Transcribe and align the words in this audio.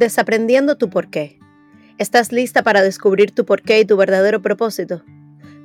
Desaprendiendo 0.00 0.78
tu 0.78 0.88
porqué. 0.88 1.38
¿Estás 1.98 2.32
lista 2.32 2.62
para 2.62 2.80
descubrir 2.80 3.32
tu 3.32 3.44
porqué 3.44 3.80
y 3.80 3.84
tu 3.84 3.98
verdadero 3.98 4.40
propósito? 4.40 5.02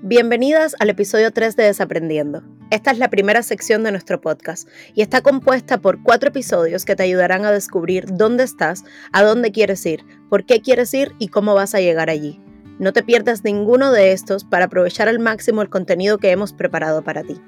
Bienvenidas 0.02 0.76
al 0.82 0.90
episodio 0.90 1.32
3 1.32 1.56
de 1.56 1.64
Desaprendiendo. 1.64 2.44
Esta 2.70 2.92
es 2.92 2.98
la 2.98 3.10
primera 3.10 3.44
sección 3.44 3.86
de 3.86 3.92
nuestro 3.92 4.20
podcast 4.20 4.68
y 4.94 5.04
está 5.04 5.22
compuesta 5.22 5.78
por 5.78 6.04
cuatro 6.04 6.32
episodios 6.32 6.84
que 6.84 6.98
te 6.98 7.04
ayudarán 7.04 7.46
a 7.46 7.52
descubrir 7.54 8.08
dónde 8.12 8.44
estás, 8.44 8.84
a 9.14 9.24
dónde 9.24 9.54
quieres 9.54 9.86
ir, 9.86 10.04
por 10.30 10.46
qué 10.46 10.60
quieres 10.60 10.94
ir 10.94 11.14
y 11.18 11.30
cómo 11.30 11.56
vas 11.56 11.74
a 11.74 11.80
llegar 11.80 12.10
allí. 12.10 12.42
No 12.78 12.92
te 12.92 13.04
pierdas 13.04 13.46
ninguno 13.46 13.94
de 13.94 14.12
estos 14.12 14.44
para 14.44 14.66
aprovechar 14.66 15.08
al 15.08 15.20
máximo 15.20 15.62
el 15.62 15.70
contenido 15.70 16.18
que 16.18 16.32
hemos 16.32 16.52
preparado 16.52 17.06
para 17.06 17.24
ti. 17.24 17.40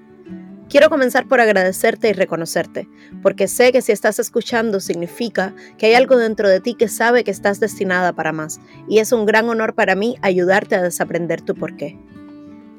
Quiero 0.69 0.89
comenzar 0.89 1.29
por 1.29 1.39
agradecerte 1.39 2.09
y 2.09 2.13
reconocerte, 2.13 2.89
porque 3.23 3.47
sé 3.47 3.71
que 3.71 3.81
si 3.81 3.93
estás 3.93 4.19
escuchando 4.19 4.81
significa 4.81 5.55
que 5.77 5.85
hay 5.85 5.93
algo 5.93 6.17
dentro 6.17 6.49
de 6.49 6.59
ti 6.59 6.73
que 6.73 6.89
sabe 6.89 7.23
que 7.23 7.31
estás 7.31 7.61
destinada 7.61 8.11
para 8.11 8.33
más, 8.33 8.59
y 8.89 8.99
es 8.99 9.13
un 9.13 9.25
gran 9.25 9.47
honor 9.47 9.75
para 9.75 9.95
mí 9.95 10.17
ayudarte 10.21 10.75
a 10.75 10.81
desaprender 10.81 11.41
tu 11.41 11.55
porqué. 11.55 11.97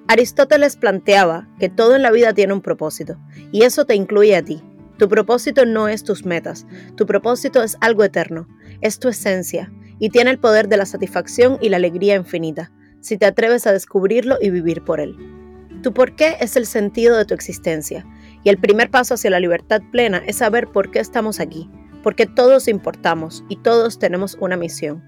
Aristóteles 0.07 0.77
planteaba 0.77 1.49
que 1.59 1.71
todo 1.71 1.97
en 1.97 2.03
la 2.03 2.11
vida 2.11 2.35
tiene 2.35 2.53
un 2.53 2.61
propósito, 2.61 3.17
y 3.53 3.63
eso 3.63 3.87
te 3.87 3.95
incluye 3.95 4.37
a 4.37 4.45
ti. 4.45 4.63
Tu 4.99 5.09
propósito 5.09 5.65
no 5.65 5.89
es 5.89 6.05
tus 6.05 6.27
metas, 6.27 6.67
tu 6.95 7.07
propósito 7.07 7.63
es 7.63 7.79
algo 7.81 8.05
eterno, 8.05 8.49
es 8.83 8.99
tu 8.99 9.09
esencia, 9.09 9.73
y 9.99 10.11
tiene 10.11 10.31
el 10.31 10.39
poder 10.39 10.69
de 10.69 10.77
la 10.77 10.85
satisfacción 10.85 11.57
y 11.63 11.71
la 11.71 11.79
alegría 11.79 12.17
infinita, 12.17 12.71
si 13.01 13.17
te 13.17 13.25
atreves 13.25 13.67
a 13.67 13.73
descubrirlo 13.73 14.37
y 14.43 14.51
vivir 14.51 14.83
por 14.85 15.01
él. 15.01 15.38
Tu 15.83 15.93
por 15.93 16.17
qué 16.17 16.37
es 16.41 16.57
el 16.57 16.67
sentido 16.67 17.17
de 17.17 17.25
tu 17.25 17.35
existencia 17.35 18.05
y 18.43 18.49
el 18.49 18.59
primer 18.59 18.91
paso 18.91 19.15
hacia 19.15 19.31
la 19.31 19.41
libertad 19.41 19.81
plena 19.93 20.23
es 20.27 20.37
saber 20.37 20.69
por 20.69 20.91
qué 20.91 20.99
estamos 20.99 21.39
aquí, 21.39 21.71
porque 22.03 22.27
todos 22.27 22.69
importamos 22.69 23.45
y 23.49 23.57
todos 23.57 23.99
tenemos 23.99 24.37
una 24.41 24.57
misión. 24.57 25.03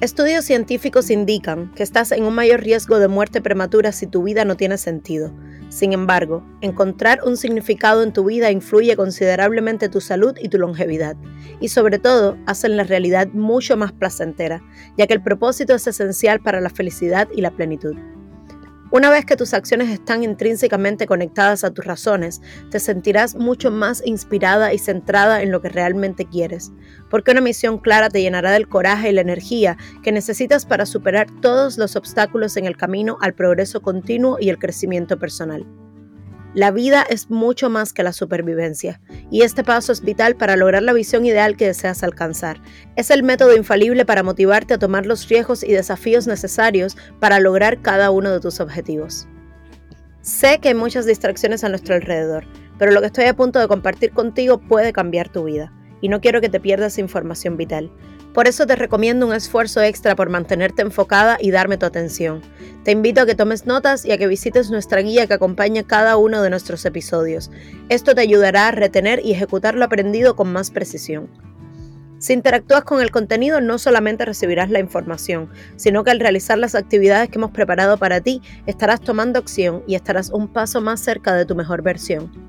Estudios 0.00 0.44
científicos 0.44 1.10
indican 1.10 1.72
que 1.74 1.82
estás 1.82 2.12
en 2.12 2.22
un 2.22 2.34
mayor 2.34 2.60
riesgo 2.60 3.00
de 3.00 3.08
muerte 3.08 3.40
prematura 3.40 3.90
si 3.90 4.06
tu 4.06 4.22
vida 4.22 4.44
no 4.44 4.56
tiene 4.56 4.78
sentido. 4.78 5.34
Sin 5.70 5.92
embargo, 5.92 6.46
encontrar 6.60 7.20
un 7.24 7.36
significado 7.36 8.04
en 8.04 8.12
tu 8.12 8.24
vida 8.24 8.52
influye 8.52 8.94
considerablemente 8.96 9.88
tu 9.88 10.00
salud 10.00 10.34
y 10.40 10.48
tu 10.48 10.58
longevidad, 10.58 11.16
y 11.60 11.68
sobre 11.68 11.98
todo 11.98 12.36
hacen 12.46 12.76
la 12.76 12.84
realidad 12.84 13.28
mucho 13.32 13.76
más 13.76 13.92
placentera, 13.92 14.62
ya 14.96 15.08
que 15.08 15.14
el 15.14 15.22
propósito 15.22 15.74
es 15.74 15.86
esencial 15.86 16.40
para 16.40 16.60
la 16.60 16.70
felicidad 16.70 17.28
y 17.34 17.40
la 17.40 17.50
plenitud. 17.50 17.96
Una 18.90 19.10
vez 19.10 19.26
que 19.26 19.36
tus 19.36 19.52
acciones 19.52 19.90
están 19.90 20.22
intrínsecamente 20.22 21.06
conectadas 21.06 21.62
a 21.62 21.70
tus 21.70 21.84
razones, 21.84 22.40
te 22.70 22.80
sentirás 22.80 23.34
mucho 23.34 23.70
más 23.70 24.02
inspirada 24.06 24.72
y 24.72 24.78
centrada 24.78 25.42
en 25.42 25.52
lo 25.52 25.60
que 25.60 25.68
realmente 25.68 26.24
quieres, 26.24 26.72
porque 27.10 27.32
una 27.32 27.42
misión 27.42 27.76
clara 27.78 28.08
te 28.08 28.22
llenará 28.22 28.50
del 28.50 28.66
coraje 28.66 29.10
y 29.10 29.12
la 29.12 29.20
energía 29.20 29.76
que 30.02 30.10
necesitas 30.10 30.64
para 30.64 30.86
superar 30.86 31.26
todos 31.42 31.76
los 31.76 31.96
obstáculos 31.96 32.56
en 32.56 32.64
el 32.64 32.78
camino 32.78 33.18
al 33.20 33.34
progreso 33.34 33.82
continuo 33.82 34.38
y 34.40 34.48
el 34.48 34.58
crecimiento 34.58 35.18
personal. 35.18 35.66
La 36.54 36.70
vida 36.70 37.02
es 37.02 37.28
mucho 37.28 37.68
más 37.68 37.92
que 37.92 38.02
la 38.02 38.14
supervivencia, 38.14 39.00
y 39.30 39.42
este 39.42 39.62
paso 39.62 39.92
es 39.92 40.00
vital 40.00 40.34
para 40.34 40.56
lograr 40.56 40.82
la 40.82 40.94
visión 40.94 41.26
ideal 41.26 41.58
que 41.58 41.66
deseas 41.66 42.02
alcanzar. 42.02 42.60
Es 42.96 43.10
el 43.10 43.22
método 43.22 43.54
infalible 43.54 44.06
para 44.06 44.22
motivarte 44.22 44.74
a 44.74 44.78
tomar 44.78 45.04
los 45.04 45.28
riesgos 45.28 45.62
y 45.62 45.72
desafíos 45.72 46.26
necesarios 46.26 46.96
para 47.20 47.38
lograr 47.38 47.82
cada 47.82 48.10
uno 48.10 48.30
de 48.30 48.40
tus 48.40 48.60
objetivos. 48.60 49.28
Sé 50.22 50.58
que 50.58 50.68
hay 50.68 50.74
muchas 50.74 51.04
distracciones 51.04 51.64
a 51.64 51.68
nuestro 51.68 51.94
alrededor, 51.94 52.46
pero 52.78 52.92
lo 52.92 53.00
que 53.00 53.08
estoy 53.08 53.26
a 53.26 53.36
punto 53.36 53.58
de 53.58 53.68
compartir 53.68 54.12
contigo 54.12 54.58
puede 54.58 54.94
cambiar 54.94 55.28
tu 55.28 55.44
vida, 55.44 55.72
y 56.00 56.08
no 56.08 56.22
quiero 56.22 56.40
que 56.40 56.48
te 56.48 56.60
pierdas 56.60 56.98
información 56.98 57.58
vital. 57.58 57.92
Por 58.38 58.46
eso 58.46 58.68
te 58.68 58.76
recomiendo 58.76 59.26
un 59.26 59.34
esfuerzo 59.34 59.82
extra 59.82 60.14
por 60.14 60.28
mantenerte 60.28 60.82
enfocada 60.82 61.38
y 61.40 61.50
darme 61.50 61.76
tu 61.76 61.86
atención. 61.86 62.40
Te 62.84 62.92
invito 62.92 63.22
a 63.22 63.26
que 63.26 63.34
tomes 63.34 63.66
notas 63.66 64.04
y 64.04 64.12
a 64.12 64.16
que 64.16 64.28
visites 64.28 64.70
nuestra 64.70 65.00
guía 65.00 65.26
que 65.26 65.34
acompaña 65.34 65.82
cada 65.82 66.16
uno 66.16 66.40
de 66.40 66.48
nuestros 66.48 66.84
episodios. 66.84 67.50
Esto 67.88 68.14
te 68.14 68.20
ayudará 68.20 68.68
a 68.68 68.70
retener 68.70 69.18
y 69.24 69.32
ejecutar 69.32 69.74
lo 69.74 69.84
aprendido 69.84 70.36
con 70.36 70.52
más 70.52 70.70
precisión. 70.70 71.28
Si 72.20 72.32
interactúas 72.32 72.84
con 72.84 73.02
el 73.02 73.10
contenido, 73.10 73.60
no 73.60 73.76
solamente 73.76 74.24
recibirás 74.24 74.70
la 74.70 74.78
información, 74.78 75.50
sino 75.74 76.04
que 76.04 76.12
al 76.12 76.20
realizar 76.20 76.58
las 76.58 76.76
actividades 76.76 77.30
que 77.30 77.38
hemos 77.38 77.50
preparado 77.50 77.98
para 77.98 78.20
ti, 78.20 78.40
estarás 78.66 79.00
tomando 79.00 79.40
acción 79.40 79.82
y 79.88 79.96
estarás 79.96 80.30
un 80.30 80.46
paso 80.46 80.80
más 80.80 81.00
cerca 81.00 81.34
de 81.34 81.44
tu 81.44 81.56
mejor 81.56 81.82
versión. 81.82 82.47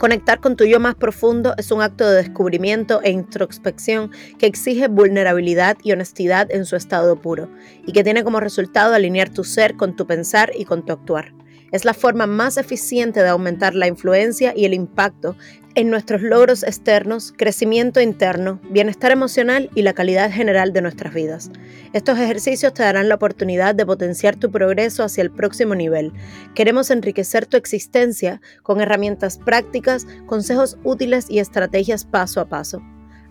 Conectar 0.00 0.40
con 0.40 0.56
tu 0.56 0.64
yo 0.64 0.80
más 0.80 0.94
profundo 0.94 1.52
es 1.58 1.70
un 1.70 1.82
acto 1.82 2.08
de 2.08 2.22
descubrimiento 2.22 3.02
e 3.02 3.10
introspección 3.10 4.10
que 4.38 4.46
exige 4.46 4.88
vulnerabilidad 4.88 5.76
y 5.82 5.92
honestidad 5.92 6.50
en 6.50 6.64
su 6.64 6.74
estado 6.74 7.20
puro, 7.20 7.50
y 7.86 7.92
que 7.92 8.02
tiene 8.02 8.24
como 8.24 8.40
resultado 8.40 8.94
alinear 8.94 9.28
tu 9.28 9.44
ser 9.44 9.76
con 9.76 9.96
tu 9.96 10.06
pensar 10.06 10.52
y 10.56 10.64
con 10.64 10.86
tu 10.86 10.94
actuar. 10.94 11.34
Es 11.70 11.84
la 11.84 11.92
forma 11.92 12.26
más 12.26 12.56
eficiente 12.56 13.22
de 13.22 13.28
aumentar 13.28 13.74
la 13.74 13.88
influencia 13.88 14.54
y 14.56 14.64
el 14.64 14.72
impacto 14.72 15.36
en 15.74 15.90
nuestros 15.90 16.22
logros 16.22 16.62
externos, 16.62 17.32
crecimiento 17.36 18.00
interno, 18.00 18.60
bienestar 18.70 19.12
emocional 19.12 19.70
y 19.74 19.82
la 19.82 19.92
calidad 19.92 20.30
general 20.30 20.72
de 20.72 20.82
nuestras 20.82 21.14
vidas. 21.14 21.50
Estos 21.92 22.18
ejercicios 22.18 22.74
te 22.74 22.82
darán 22.82 23.08
la 23.08 23.14
oportunidad 23.14 23.74
de 23.74 23.86
potenciar 23.86 24.36
tu 24.36 24.50
progreso 24.50 25.04
hacia 25.04 25.22
el 25.22 25.30
próximo 25.30 25.74
nivel. 25.74 26.12
Queremos 26.54 26.90
enriquecer 26.90 27.46
tu 27.46 27.56
existencia 27.56 28.40
con 28.62 28.80
herramientas 28.80 29.38
prácticas, 29.38 30.06
consejos 30.26 30.76
útiles 30.82 31.30
y 31.30 31.38
estrategias 31.38 32.04
paso 32.04 32.40
a 32.40 32.48
paso. 32.48 32.82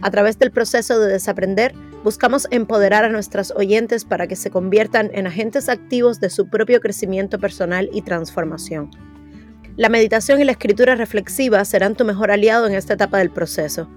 A 0.02 0.12
través 0.12 0.40
del 0.40 0.52
proceso 0.52 0.98
de 0.98 1.12
desaprender, 1.12 1.74
buscamos 2.06 2.48
empoderar 2.52 3.04
a 3.04 3.10
nuestras 3.10 3.52
oyentes 3.52 4.06
para 4.06 4.28
que 4.28 4.38
se 4.38 4.50
conviertan 4.50 5.12
en 5.14 5.28
agentes 5.28 5.68
activos 5.68 6.22
de 6.22 6.30
su 6.30 6.50
propio 6.50 6.80
crecimiento 6.80 7.38
personal 7.38 7.90
y 7.92 8.02
transformación. 8.02 9.09
La 9.80 9.88
meditación 9.88 10.42
y 10.42 10.44
la 10.44 10.52
escritura 10.52 10.96
reflexiva 10.96 11.64
serán 11.64 11.96
tu 11.96 12.04
mejor 12.04 12.32
aliado 12.32 12.68
en 12.68 12.74
esta 12.74 12.96
etapa 12.96 13.20
del 13.20 13.30
proceso. 13.30 13.88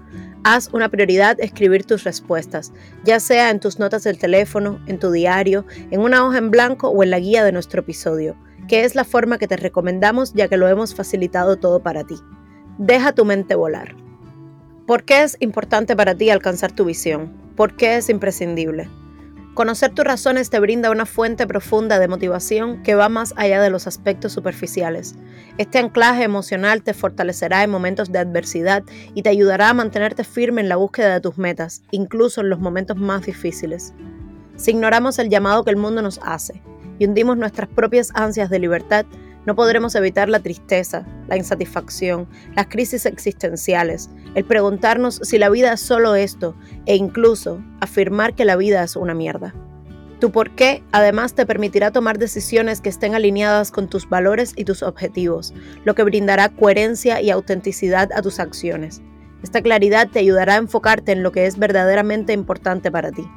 Haz 0.45 0.69
una 0.71 0.87
prioridad 0.87 1.37
escribir 1.41 1.83
tus 1.83 2.05
respuestas, 2.05 2.71
ya 3.03 3.19
sea 3.19 3.49
en 3.49 3.59
tus 3.59 3.79
notas 3.79 4.05
del 4.05 4.17
teléfono, 4.17 4.79
en 4.87 4.97
tu 4.97 5.11
diario, 5.11 5.65
en 5.91 5.99
una 5.99 6.25
hoja 6.25 6.37
en 6.37 6.51
blanco 6.51 6.87
o 6.87 7.03
en 7.03 7.09
la 7.09 7.19
guía 7.19 7.43
de 7.43 7.51
nuestro 7.51 7.81
episodio, 7.81 8.37
que 8.69 8.85
es 8.85 8.95
la 8.95 9.03
forma 9.03 9.37
que 9.37 9.49
te 9.49 9.57
recomendamos 9.57 10.33
ya 10.33 10.47
que 10.47 10.55
lo 10.55 10.69
hemos 10.69 10.95
facilitado 10.95 11.57
todo 11.57 11.83
para 11.83 12.05
ti. 12.05 12.15
Deja 12.77 13.11
tu 13.11 13.25
mente 13.25 13.55
volar. 13.55 13.93
¿Por 14.87 15.03
qué 15.03 15.23
es 15.23 15.35
importante 15.41 15.97
para 15.97 16.15
ti 16.15 16.29
alcanzar 16.29 16.71
tu 16.71 16.85
visión? 16.85 17.33
¿Por 17.57 17.75
qué 17.75 17.97
es 17.97 18.07
imprescindible? 18.09 18.87
Conocer 19.53 19.93
tus 19.93 20.03
razones 20.03 20.49
te 20.49 20.59
brinda 20.59 20.89
una 20.89 21.05
fuente 21.05 21.45
profunda 21.45 21.99
de 21.99 22.07
motivación 22.07 22.81
que 22.81 22.95
va 22.95 23.07
más 23.07 23.35
allá 23.37 23.61
de 23.61 23.69
los 23.69 23.85
aspectos 23.85 24.31
superficiales. 24.31 25.13
Este 25.59 25.77
anclaje 25.77 26.23
emocional 26.23 26.81
te 26.81 26.95
fortalecerá 26.95 27.63
en 27.63 27.69
momentos 27.69 28.11
de 28.11 28.17
adversidad 28.17 28.81
y 29.13 29.21
te 29.21 29.29
ayudará 29.29 29.69
a 29.69 29.73
mantenerte 29.75 30.23
firme 30.23 30.61
en 30.61 30.69
la 30.69 30.77
búsqueda 30.77 31.13
de 31.13 31.21
tus 31.21 31.37
metas, 31.37 31.83
incluso 31.91 32.41
en 32.41 32.49
los 32.49 32.59
momentos 32.59 32.97
más 32.97 33.27
difíciles. 33.27 33.93
Si 34.55 34.71
ignoramos 34.71 35.19
el 35.19 35.29
llamado 35.29 35.63
que 35.63 35.69
el 35.69 35.77
mundo 35.77 36.01
nos 36.01 36.19
hace 36.23 36.63
y 36.97 37.05
hundimos 37.05 37.37
nuestras 37.37 37.69
propias 37.69 38.09
ansias 38.15 38.49
de 38.49 38.57
libertad, 38.57 39.05
no 39.45 39.55
podremos 39.55 39.95
evitar 39.95 40.29
la 40.29 40.39
tristeza, 40.39 41.05
la 41.27 41.37
insatisfacción, 41.37 42.27
las 42.55 42.67
crisis 42.67 43.05
existenciales, 43.05 44.09
el 44.35 44.45
preguntarnos 44.45 45.19
si 45.23 45.37
la 45.37 45.49
vida 45.49 45.73
es 45.73 45.81
solo 45.81 46.15
esto 46.15 46.55
e 46.85 46.95
incluso 46.95 47.61
afirmar 47.81 48.35
que 48.35 48.45
la 48.45 48.55
vida 48.55 48.83
es 48.83 48.95
una 48.95 49.13
mierda. 49.13 49.53
Tu 50.19 50.31
por 50.31 50.51
qué 50.55 50.81
además 50.93 51.33
te 51.33 51.45
permitirá 51.45 51.91
tomar 51.91 52.17
decisiones 52.17 52.79
que 52.79 52.87
estén 52.87 53.13
alineadas 53.13 53.71
con 53.71 53.89
tus 53.89 54.07
valores 54.07 54.53
y 54.55 54.63
tus 54.63 54.81
objetivos, 54.81 55.53
lo 55.83 55.95
que 55.95 56.03
brindará 56.03 56.47
coherencia 56.47 57.21
y 57.21 57.29
autenticidad 57.29 58.09
a 58.13 58.21
tus 58.21 58.39
acciones. 58.39 59.01
Esta 59.43 59.61
claridad 59.61 60.07
te 60.07 60.19
ayudará 60.19 60.53
a 60.53 60.59
enfocarte 60.59 61.11
en 61.11 61.23
lo 61.23 61.33
que 61.33 61.45
es 61.45 61.59
verdaderamente 61.59 62.31
importante 62.31 62.89
para 62.89 63.11
ti. 63.11 63.27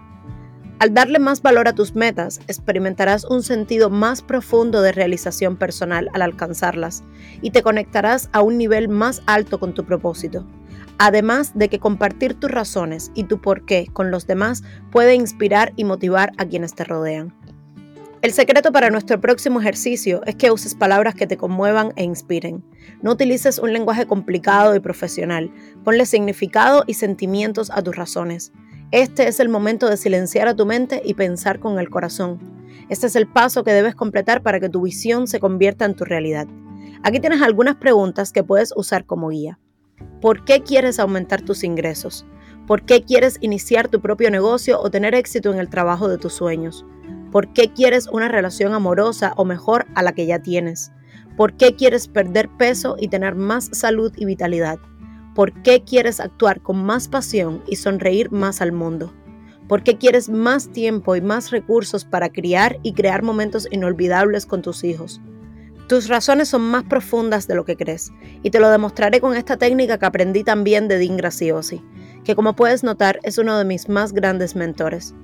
Al 0.78 0.92
darle 0.92 1.18
más 1.18 1.40
valor 1.40 1.68
a 1.68 1.74
tus 1.74 1.94
metas, 1.94 2.40
experimentarás 2.48 3.24
un 3.24 3.42
sentido 3.42 3.88
más 3.88 4.20
profundo 4.20 4.82
de 4.82 4.92
realización 4.92 5.56
personal 5.56 6.10
al 6.12 6.20
alcanzarlas 6.20 7.02
y 7.40 7.50
te 7.50 7.62
conectarás 7.62 8.28
a 8.32 8.42
un 8.42 8.58
nivel 8.58 8.90
más 8.90 9.22
alto 9.24 9.58
con 9.58 9.72
tu 9.72 9.86
propósito. 9.86 10.44
Además 10.98 11.52
de 11.54 11.70
que 11.70 11.78
compartir 11.78 12.34
tus 12.34 12.50
razones 12.50 13.10
y 13.14 13.24
tu 13.24 13.40
porqué 13.40 13.88
con 13.90 14.10
los 14.10 14.26
demás 14.26 14.64
puede 14.90 15.14
inspirar 15.14 15.72
y 15.76 15.84
motivar 15.84 16.32
a 16.36 16.44
quienes 16.44 16.74
te 16.74 16.84
rodean. 16.84 17.34
El 18.20 18.32
secreto 18.32 18.70
para 18.70 18.90
nuestro 18.90 19.18
próximo 19.18 19.60
ejercicio 19.60 20.20
es 20.26 20.36
que 20.36 20.50
uses 20.50 20.74
palabras 20.74 21.14
que 21.14 21.26
te 21.26 21.36
conmuevan 21.38 21.92
e 21.96 22.04
inspiren. 22.04 22.64
No 23.00 23.12
utilices 23.12 23.58
un 23.58 23.72
lenguaje 23.72 24.06
complicado 24.06 24.74
y 24.74 24.80
profesional. 24.80 25.50
Ponle 25.84 26.04
significado 26.06 26.84
y 26.86 26.94
sentimientos 26.94 27.70
a 27.70 27.82
tus 27.82 27.94
razones. 27.94 28.52
Este 28.92 29.26
es 29.26 29.40
el 29.40 29.48
momento 29.48 29.88
de 29.88 29.96
silenciar 29.96 30.46
a 30.46 30.54
tu 30.54 30.64
mente 30.64 31.02
y 31.04 31.14
pensar 31.14 31.58
con 31.58 31.80
el 31.80 31.90
corazón. 31.90 32.38
Este 32.88 33.08
es 33.08 33.16
el 33.16 33.26
paso 33.26 33.64
que 33.64 33.72
debes 33.72 33.96
completar 33.96 34.42
para 34.42 34.60
que 34.60 34.68
tu 34.68 34.82
visión 34.82 35.26
se 35.26 35.40
convierta 35.40 35.84
en 35.84 35.96
tu 35.96 36.04
realidad. 36.04 36.46
Aquí 37.02 37.18
tienes 37.18 37.42
algunas 37.42 37.74
preguntas 37.76 38.30
que 38.30 38.44
puedes 38.44 38.72
usar 38.76 39.04
como 39.04 39.30
guía. 39.30 39.58
¿Por 40.20 40.44
qué 40.44 40.62
quieres 40.62 41.00
aumentar 41.00 41.42
tus 41.42 41.64
ingresos? 41.64 42.26
¿Por 42.68 42.82
qué 42.82 43.02
quieres 43.02 43.38
iniciar 43.40 43.88
tu 43.88 44.00
propio 44.00 44.30
negocio 44.30 44.80
o 44.80 44.88
tener 44.88 45.16
éxito 45.16 45.52
en 45.52 45.58
el 45.58 45.68
trabajo 45.68 46.08
de 46.08 46.18
tus 46.18 46.34
sueños? 46.34 46.86
¿Por 47.32 47.52
qué 47.52 47.72
quieres 47.72 48.06
una 48.06 48.28
relación 48.28 48.72
amorosa 48.72 49.32
o 49.36 49.44
mejor 49.44 49.86
a 49.96 50.04
la 50.04 50.12
que 50.12 50.26
ya 50.26 50.38
tienes? 50.38 50.92
¿Por 51.36 51.56
qué 51.56 51.74
quieres 51.74 52.06
perder 52.06 52.48
peso 52.56 52.94
y 53.00 53.08
tener 53.08 53.34
más 53.34 53.68
salud 53.72 54.12
y 54.16 54.26
vitalidad? 54.26 54.78
¿Por 55.36 55.52
qué 55.62 55.84
quieres 55.84 56.18
actuar 56.18 56.60
con 56.60 56.84
más 56.84 57.06
pasión 57.06 57.62
y 57.68 57.76
sonreír 57.76 58.32
más 58.32 58.60
al 58.60 58.72
mundo? 58.72 59.14
¿Por 59.68 59.84
qué 59.84 59.96
quieres 59.96 60.28
más 60.28 60.72
tiempo 60.72 61.14
y 61.14 61.20
más 61.20 61.52
recursos 61.52 62.04
para 62.04 62.30
criar 62.30 62.80
y 62.82 62.94
crear 62.94 63.22
momentos 63.22 63.68
inolvidables 63.70 64.46
con 64.46 64.62
tus 64.62 64.82
hijos? 64.82 65.20
Tus 65.86 66.08
razones 66.08 66.48
son 66.48 66.62
más 66.62 66.82
profundas 66.82 67.46
de 67.46 67.54
lo 67.54 67.64
que 67.64 67.76
crees, 67.76 68.10
y 68.42 68.50
te 68.50 68.58
lo 68.58 68.68
demostraré 68.70 69.20
con 69.20 69.36
esta 69.36 69.56
técnica 69.56 69.98
que 69.98 70.06
aprendí 70.06 70.42
también 70.42 70.88
de 70.88 70.98
Dean 70.98 71.16
Graciosi 71.16 71.80
que 72.26 72.34
como 72.34 72.56
puedes 72.56 72.82
notar 72.82 73.20
es 73.22 73.38
uno 73.38 73.56
de 73.56 73.64
mis 73.64 73.88
más 73.88 74.12
grandes 74.12 74.56
mentores. 74.56 75.14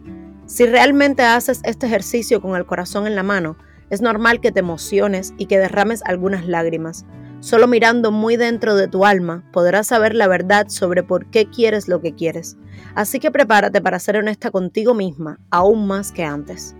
Si 0.46 0.66
realmente 0.66 1.24
haces 1.24 1.60
este 1.64 1.86
ejercicio 1.86 2.40
con 2.40 2.54
el 2.54 2.64
corazón 2.64 3.08
en 3.08 3.16
la 3.16 3.24
mano, 3.24 3.56
es 3.90 4.00
normal 4.00 4.40
que 4.40 4.52
te 4.52 4.60
emociones 4.60 5.34
y 5.36 5.46
que 5.46 5.58
derrames 5.58 6.02
algunas 6.04 6.46
lágrimas. 6.46 7.04
Solo 7.42 7.66
mirando 7.66 8.12
muy 8.12 8.36
dentro 8.36 8.76
de 8.76 8.86
tu 8.86 9.04
alma 9.04 9.42
podrás 9.52 9.88
saber 9.88 10.14
la 10.14 10.28
verdad 10.28 10.68
sobre 10.68 11.02
por 11.02 11.26
qué 11.26 11.50
quieres 11.50 11.88
lo 11.88 12.00
que 12.00 12.14
quieres. 12.14 12.56
Así 12.94 13.18
que 13.18 13.32
prepárate 13.32 13.80
para 13.80 13.98
ser 13.98 14.16
honesta 14.16 14.52
contigo 14.52 14.94
misma, 14.94 15.40
aún 15.50 15.88
más 15.88 16.12
que 16.12 16.22
antes. 16.22 16.76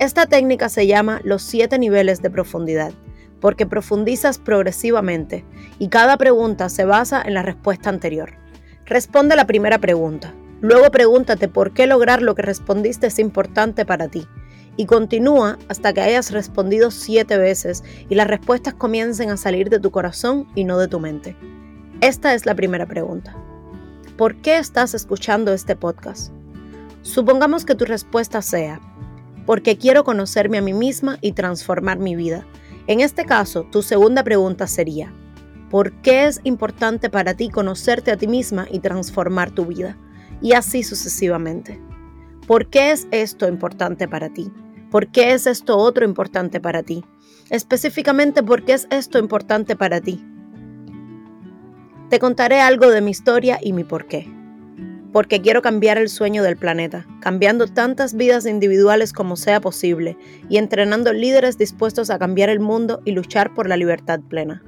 Esta 0.00 0.26
técnica 0.26 0.68
se 0.68 0.88
llama 0.88 1.20
los 1.22 1.42
siete 1.42 1.78
niveles 1.78 2.20
de 2.22 2.28
profundidad, 2.28 2.92
porque 3.40 3.66
profundizas 3.66 4.38
progresivamente 4.38 5.44
y 5.78 5.90
cada 5.90 6.16
pregunta 6.16 6.70
se 6.70 6.84
basa 6.84 7.22
en 7.22 7.34
la 7.34 7.42
respuesta 7.42 7.88
anterior. 7.88 8.32
Responde 8.84 9.36
la 9.36 9.46
primera 9.46 9.78
pregunta. 9.78 10.34
Luego 10.60 10.90
pregúntate 10.90 11.46
por 11.46 11.72
qué 11.72 11.86
lograr 11.86 12.20
lo 12.20 12.34
que 12.34 12.42
respondiste 12.42 13.06
es 13.06 13.20
importante 13.20 13.86
para 13.86 14.08
ti. 14.08 14.26
Y 14.78 14.86
continúa 14.86 15.58
hasta 15.68 15.92
que 15.92 16.00
hayas 16.00 16.30
respondido 16.30 16.92
siete 16.92 17.36
veces 17.36 17.82
y 18.08 18.14
las 18.14 18.28
respuestas 18.28 18.74
comiencen 18.74 19.28
a 19.28 19.36
salir 19.36 19.68
de 19.70 19.80
tu 19.80 19.90
corazón 19.90 20.46
y 20.54 20.62
no 20.62 20.78
de 20.78 20.86
tu 20.86 21.00
mente. 21.00 21.36
Esta 22.00 22.32
es 22.32 22.46
la 22.46 22.54
primera 22.54 22.86
pregunta. 22.86 23.36
¿Por 24.16 24.36
qué 24.36 24.56
estás 24.56 24.94
escuchando 24.94 25.52
este 25.52 25.74
podcast? 25.74 26.32
Supongamos 27.02 27.64
que 27.64 27.74
tu 27.74 27.86
respuesta 27.86 28.40
sea, 28.40 28.80
porque 29.46 29.78
quiero 29.78 30.04
conocerme 30.04 30.58
a 30.58 30.62
mí 30.62 30.72
misma 30.72 31.18
y 31.22 31.32
transformar 31.32 31.98
mi 31.98 32.14
vida. 32.14 32.46
En 32.86 33.00
este 33.00 33.24
caso, 33.24 33.64
tu 33.64 33.82
segunda 33.82 34.22
pregunta 34.22 34.68
sería, 34.68 35.12
por 35.70 35.90
qué 36.02 36.26
es 36.26 36.40
importante 36.44 37.10
para 37.10 37.34
ti 37.34 37.48
conocerte 37.48 38.12
a 38.12 38.16
ti 38.16 38.28
misma 38.28 38.68
y 38.70 38.78
transformar 38.78 39.50
tu 39.50 39.66
vida, 39.66 39.98
y 40.40 40.52
así 40.52 40.84
sucesivamente. 40.84 41.80
¿Por 42.46 42.68
qué 42.68 42.92
es 42.92 43.08
esto 43.10 43.48
importante 43.48 44.06
para 44.06 44.28
ti? 44.28 44.52
¿Por 44.90 45.08
qué 45.08 45.32
es 45.32 45.46
esto 45.46 45.76
otro 45.76 46.04
importante 46.06 46.60
para 46.60 46.82
ti? 46.82 47.04
Específicamente, 47.50 48.42
¿por 48.42 48.64
qué 48.64 48.72
es 48.72 48.86
esto 48.90 49.18
importante 49.18 49.76
para 49.76 50.00
ti? 50.00 50.24
Te 52.08 52.18
contaré 52.18 52.60
algo 52.60 52.88
de 52.90 53.02
mi 53.02 53.10
historia 53.10 53.58
y 53.60 53.74
mi 53.74 53.84
por 53.84 54.06
qué. 54.06 54.26
Porque 55.12 55.42
quiero 55.42 55.60
cambiar 55.60 55.98
el 55.98 56.08
sueño 56.08 56.42
del 56.42 56.56
planeta, 56.56 57.06
cambiando 57.20 57.66
tantas 57.66 58.14
vidas 58.14 58.46
individuales 58.46 59.12
como 59.12 59.36
sea 59.36 59.60
posible 59.60 60.16
y 60.48 60.56
entrenando 60.56 61.12
líderes 61.12 61.58
dispuestos 61.58 62.08
a 62.08 62.18
cambiar 62.18 62.48
el 62.48 62.60
mundo 62.60 63.02
y 63.04 63.12
luchar 63.12 63.52
por 63.54 63.68
la 63.68 63.76
libertad 63.76 64.20
plena. 64.20 64.62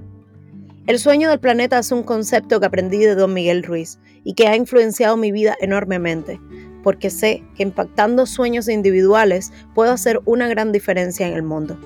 El 0.86 0.98
sueño 0.98 1.30
del 1.30 1.40
planeta 1.40 1.78
es 1.78 1.92
un 1.92 2.02
concepto 2.02 2.60
que 2.60 2.66
aprendí 2.66 2.98
de 2.98 3.14
Don 3.14 3.32
Miguel 3.32 3.62
Ruiz 3.62 3.98
y 4.24 4.34
que 4.34 4.48
ha 4.48 4.56
influenciado 4.56 5.16
mi 5.16 5.32
vida 5.32 5.56
enormemente, 5.60 6.40
porque 6.82 7.10
sé 7.10 7.42
que 7.54 7.62
impactando 7.62 8.26
sueños 8.26 8.68
individuales 8.68 9.52
puedo 9.74 9.92
hacer 9.92 10.20
una 10.24 10.48
gran 10.48 10.72
diferencia 10.72 11.26
en 11.26 11.34
el 11.34 11.42
mundo. 11.42 11.78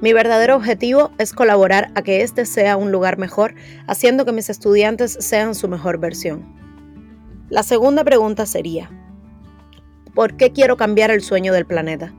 Mi 0.00 0.12
verdadero 0.12 0.56
objetivo 0.56 1.12
es 1.18 1.32
colaborar 1.32 1.90
a 1.94 2.02
que 2.02 2.22
este 2.22 2.44
sea 2.44 2.76
un 2.76 2.90
lugar 2.90 3.18
mejor, 3.18 3.54
haciendo 3.86 4.24
que 4.24 4.32
mis 4.32 4.50
estudiantes 4.50 5.16
sean 5.20 5.54
su 5.54 5.68
mejor 5.68 5.98
versión. 5.98 6.44
La 7.48 7.62
segunda 7.62 8.02
pregunta 8.02 8.46
sería, 8.46 8.90
¿por 10.14 10.36
qué 10.36 10.50
quiero 10.50 10.76
cambiar 10.76 11.10
el 11.10 11.22
sueño 11.22 11.52
del 11.52 11.66
planeta? 11.66 12.12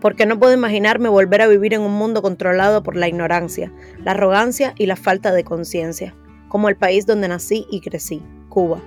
porque 0.00 0.26
no 0.26 0.38
puedo 0.38 0.52
imaginarme 0.52 1.08
volver 1.08 1.42
a 1.42 1.48
vivir 1.48 1.74
en 1.74 1.80
un 1.80 1.92
mundo 1.92 2.22
controlado 2.22 2.82
por 2.82 2.96
la 2.96 3.08
ignorancia, 3.08 3.72
la 4.04 4.12
arrogancia 4.12 4.74
y 4.76 4.86
la 4.86 4.96
falta 4.96 5.32
de 5.32 5.44
conciencia, 5.44 6.14
como 6.48 6.68
el 6.68 6.76
país 6.76 7.06
donde 7.06 7.28
nací 7.28 7.66
y 7.70 7.80
crecí, 7.80 8.22
Cuba, 8.48 8.80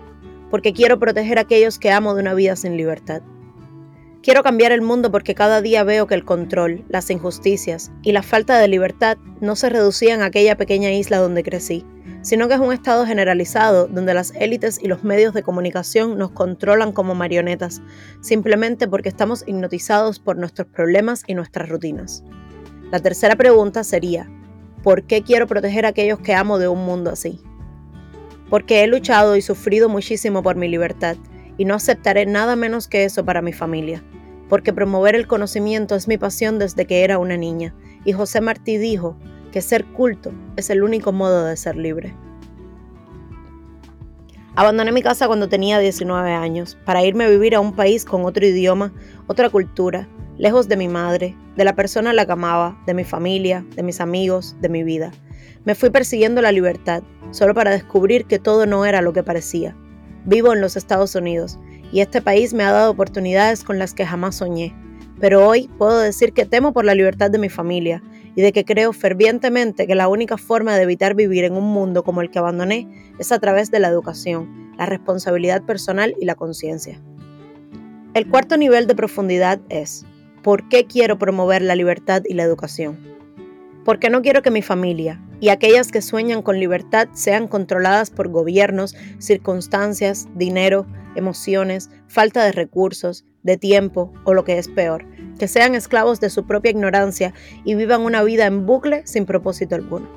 porque 0.49 0.73
quiero 0.73 0.99
proteger 0.99 1.37
a 1.37 1.41
aquellos 1.41 1.79
que 1.79 1.91
amo 1.91 2.15
de 2.15 2.21
una 2.21 2.33
vida 2.33 2.55
sin 2.55 2.77
libertad. 2.77 3.21
Quiero 4.21 4.43
cambiar 4.43 4.73
el 4.73 4.81
mundo 4.81 5.11
porque 5.11 5.33
cada 5.33 5.61
día 5.61 5.83
veo 5.85 6.05
que 6.05 6.15
el 6.15 6.25
control, 6.25 6.83
las 6.89 7.09
injusticias 7.09 7.89
y 8.03 8.11
la 8.11 8.21
falta 8.21 8.59
de 8.59 8.67
libertad 8.67 9.17
no 9.39 9.55
se 9.55 9.69
reducían 9.69 10.21
a 10.21 10.25
aquella 10.25 10.57
pequeña 10.57 10.91
isla 10.91 11.19
donde 11.19 11.41
crecí, 11.41 11.85
sino 12.21 12.49
que 12.49 12.55
es 12.55 12.59
un 12.59 12.73
estado 12.73 13.05
generalizado 13.05 13.87
donde 13.87 14.13
las 14.13 14.33
élites 14.35 14.77
y 14.81 14.87
los 14.87 15.05
medios 15.05 15.33
de 15.33 15.43
comunicación 15.43 16.17
nos 16.17 16.31
controlan 16.31 16.91
como 16.91 17.15
marionetas, 17.15 17.81
simplemente 18.19 18.89
porque 18.89 19.07
estamos 19.07 19.45
hipnotizados 19.47 20.19
por 20.19 20.37
nuestros 20.37 20.67
problemas 20.67 21.23
y 21.25 21.33
nuestras 21.33 21.69
rutinas. 21.69 22.23
La 22.91 22.99
tercera 22.99 23.37
pregunta 23.37 23.85
sería, 23.85 24.29
¿por 24.83 25.03
qué 25.03 25.21
quiero 25.21 25.47
proteger 25.47 25.85
a 25.85 25.89
aquellos 25.89 26.19
que 26.19 26.33
amo 26.33 26.59
de 26.59 26.67
un 26.67 26.85
mundo 26.85 27.11
así? 27.11 27.41
Porque 28.49 28.83
he 28.83 28.87
luchado 28.87 29.35
y 29.35 29.41
sufrido 29.41 29.89
muchísimo 29.89 30.41
por 30.43 30.55
mi 30.55 30.67
libertad 30.67 31.17
y 31.57 31.65
no 31.65 31.75
aceptaré 31.75 32.25
nada 32.25 32.55
menos 32.55 32.87
que 32.87 33.03
eso 33.03 33.25
para 33.25 33.41
mi 33.41 33.53
familia, 33.53 34.03
porque 34.47 34.73
promover 34.73 35.15
el 35.15 35.27
conocimiento 35.27 35.95
es 35.95 36.07
mi 36.07 36.17
pasión 36.17 36.57
desde 36.57 36.85
que 36.85 37.03
era 37.03 37.19
una 37.19 37.37
niña, 37.37 37.75
y 38.05 38.13
José 38.13 38.41
Martí 38.41 38.77
dijo, 38.77 39.17
que 39.51 39.61
ser 39.61 39.85
culto 39.85 40.31
es 40.55 40.69
el 40.69 40.83
único 40.83 41.11
modo 41.11 41.45
de 41.45 41.57
ser 41.57 41.75
libre. 41.75 42.13
Abandoné 44.55 44.91
mi 44.91 45.01
casa 45.01 45.27
cuando 45.27 45.47
tenía 45.47 45.79
19 45.79 46.31
años 46.33 46.77
para 46.85 47.03
irme 47.03 47.25
a 47.25 47.29
vivir 47.29 47.55
a 47.55 47.59
un 47.59 47.73
país 47.73 48.03
con 48.03 48.25
otro 48.25 48.45
idioma, 48.45 48.93
otra 49.27 49.49
cultura, 49.49 50.07
lejos 50.37 50.67
de 50.67 50.75
mi 50.75 50.87
madre, 50.87 51.35
de 51.55 51.63
la 51.63 51.75
persona 51.75 52.09
a 52.09 52.13
la 52.13 52.25
que 52.25 52.31
amaba, 52.33 52.81
de 52.85 52.93
mi 52.93 53.03
familia, 53.03 53.65
de 53.75 53.83
mis 53.83 54.01
amigos, 54.01 54.55
de 54.59 54.69
mi 54.69 54.83
vida. 54.83 55.11
Me 55.65 55.75
fui 55.75 55.89
persiguiendo 55.89 56.41
la 56.41 56.51
libertad, 56.51 57.03
solo 57.31 57.53
para 57.53 57.71
descubrir 57.71 58.25
que 58.25 58.39
todo 58.39 58.65
no 58.65 58.85
era 58.85 59.01
lo 59.01 59.13
que 59.13 59.23
parecía. 59.23 59.75
Vivo 60.25 60.53
en 60.53 60.61
los 60.61 60.75
Estados 60.75 61.15
Unidos 61.15 61.59
y 61.91 62.01
este 62.01 62.21
país 62.21 62.53
me 62.53 62.63
ha 62.63 62.71
dado 62.71 62.91
oportunidades 62.91 63.63
con 63.63 63.79
las 63.79 63.93
que 63.93 64.05
jamás 64.05 64.35
soñé, 64.35 64.75
pero 65.19 65.47
hoy 65.47 65.69
puedo 65.77 65.99
decir 65.99 66.33
que 66.33 66.45
temo 66.45 66.73
por 66.73 66.85
la 66.85 66.95
libertad 66.95 67.31
de 67.31 67.39
mi 67.39 67.49
familia 67.49 68.01
y 68.35 68.41
de 68.41 68.51
que 68.51 68.65
creo 68.65 68.93
fervientemente 68.93 69.87
que 69.87 69.95
la 69.95 70.07
única 70.07 70.37
forma 70.37 70.75
de 70.75 70.83
evitar 70.83 71.15
vivir 71.15 71.43
en 71.43 71.53
un 71.53 71.65
mundo 71.65 72.03
como 72.03 72.21
el 72.21 72.29
que 72.29 72.39
abandoné 72.39 72.87
es 73.17 73.31
a 73.31 73.39
través 73.39 73.71
de 73.71 73.79
la 73.79 73.89
educación, 73.89 74.71
la 74.77 74.85
responsabilidad 74.85 75.63
personal 75.63 76.15
y 76.19 76.25
la 76.25 76.35
conciencia. 76.35 77.01
El 78.13 78.27
cuarto 78.27 78.57
nivel 78.57 78.87
de 78.87 78.95
profundidad 78.95 79.59
es, 79.69 80.05
¿por 80.41 80.67
qué 80.69 80.85
quiero 80.85 81.17
promover 81.17 81.61
la 81.61 81.75
libertad 81.75 82.23
y 82.25 82.33
la 82.33 82.43
educación? 82.43 82.97
Porque 83.83 84.09
no 84.09 84.21
quiero 84.21 84.41
que 84.41 84.51
mi 84.51 84.61
familia 84.61 85.21
y 85.39 85.49
aquellas 85.49 85.91
que 85.91 86.01
sueñan 86.01 86.41
con 86.41 86.59
libertad 86.59 87.07
sean 87.13 87.47
controladas 87.47 88.09
por 88.09 88.29
gobiernos, 88.29 88.95
circunstancias, 89.19 90.27
dinero, 90.35 90.85
emociones, 91.15 91.89
falta 92.07 92.43
de 92.43 92.51
recursos, 92.51 93.25
de 93.43 93.57
tiempo 93.57 94.13
o 94.25 94.33
lo 94.33 94.43
que 94.43 94.57
es 94.57 94.67
peor, 94.67 95.05
que 95.37 95.47
sean 95.47 95.75
esclavos 95.75 96.19
de 96.19 96.29
su 96.29 96.45
propia 96.45 96.71
ignorancia 96.71 97.33
y 97.63 97.75
vivan 97.75 98.01
una 98.01 98.23
vida 98.23 98.45
en 98.45 98.65
bucle 98.65 99.05
sin 99.05 99.25
propósito 99.25 99.75
alguno. 99.75 100.07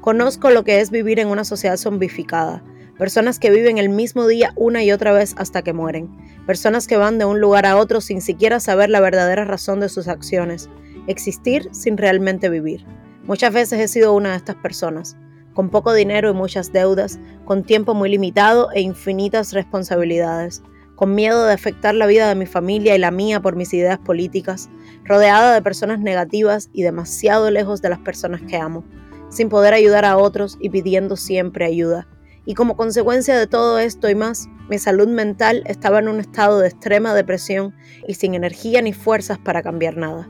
Conozco 0.00 0.50
lo 0.50 0.64
que 0.64 0.80
es 0.80 0.90
vivir 0.90 1.20
en 1.20 1.28
una 1.28 1.44
sociedad 1.44 1.76
zombificada, 1.76 2.64
personas 2.98 3.38
que 3.38 3.50
viven 3.50 3.78
el 3.78 3.88
mismo 3.88 4.26
día 4.26 4.52
una 4.56 4.82
y 4.82 4.90
otra 4.92 5.12
vez 5.12 5.34
hasta 5.36 5.62
que 5.62 5.72
mueren, 5.72 6.10
personas 6.46 6.86
que 6.86 6.96
van 6.96 7.18
de 7.18 7.24
un 7.24 7.40
lugar 7.40 7.66
a 7.66 7.76
otro 7.76 8.00
sin 8.00 8.20
siquiera 8.20 8.58
saber 8.58 8.90
la 8.90 9.00
verdadera 9.00 9.44
razón 9.44 9.80
de 9.80 9.88
sus 9.88 10.08
acciones, 10.08 10.68
existir 11.06 11.68
sin 11.72 11.96
realmente 11.96 12.48
vivir. 12.48 12.84
Muchas 13.24 13.52
veces 13.52 13.80
he 13.80 13.88
sido 13.88 14.14
una 14.14 14.30
de 14.30 14.36
estas 14.36 14.56
personas, 14.56 15.16
con 15.54 15.70
poco 15.70 15.92
dinero 15.92 16.30
y 16.30 16.34
muchas 16.34 16.72
deudas, 16.72 17.18
con 17.44 17.62
tiempo 17.62 17.94
muy 17.94 18.08
limitado 18.10 18.70
e 18.72 18.80
infinitas 18.80 19.52
responsabilidades 19.52 20.62
con 21.02 21.16
miedo 21.16 21.44
de 21.46 21.52
afectar 21.52 21.96
la 21.96 22.06
vida 22.06 22.28
de 22.28 22.36
mi 22.36 22.46
familia 22.46 22.94
y 22.94 22.98
la 22.98 23.10
mía 23.10 23.40
por 23.40 23.56
mis 23.56 23.74
ideas 23.74 23.98
políticas, 23.98 24.70
rodeada 25.04 25.52
de 25.52 25.60
personas 25.60 25.98
negativas 25.98 26.70
y 26.72 26.82
demasiado 26.82 27.50
lejos 27.50 27.82
de 27.82 27.88
las 27.88 27.98
personas 27.98 28.40
que 28.42 28.56
amo, 28.56 28.84
sin 29.28 29.48
poder 29.48 29.74
ayudar 29.74 30.04
a 30.04 30.16
otros 30.16 30.58
y 30.60 30.70
pidiendo 30.70 31.16
siempre 31.16 31.64
ayuda. 31.64 32.06
Y 32.44 32.54
como 32.54 32.76
consecuencia 32.76 33.36
de 33.36 33.48
todo 33.48 33.80
esto 33.80 34.08
y 34.10 34.14
más, 34.14 34.48
mi 34.68 34.78
salud 34.78 35.08
mental 35.08 35.64
estaba 35.66 35.98
en 35.98 36.06
un 36.06 36.20
estado 36.20 36.60
de 36.60 36.68
extrema 36.68 37.14
depresión 37.14 37.74
y 38.06 38.14
sin 38.14 38.34
energía 38.34 38.80
ni 38.80 38.92
fuerzas 38.92 39.38
para 39.38 39.60
cambiar 39.60 39.96
nada. 39.96 40.28